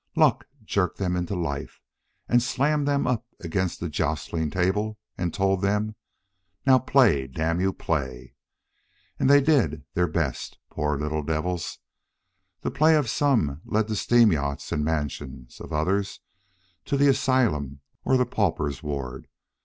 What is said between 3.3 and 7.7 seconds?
against the jostling table, and told them: "Now play, damn